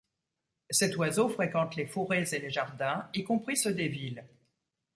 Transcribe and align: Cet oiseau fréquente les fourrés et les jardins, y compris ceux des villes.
Cet 0.71 0.97
oiseau 0.97 1.29
fréquente 1.29 1.75
les 1.75 1.85
fourrés 1.85 2.23
et 2.33 2.39
les 2.39 2.49
jardins, 2.49 3.07
y 3.13 3.23
compris 3.23 3.55
ceux 3.55 3.75
des 3.75 3.87
villes. 3.87 4.27